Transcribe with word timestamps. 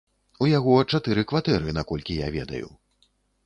У 0.45 0.47
яго 0.51 0.73
чатыры 0.93 1.27
кватэры, 1.33 1.77
наколькі 1.79 2.19
я 2.25 2.33
ведаю. 2.41 2.67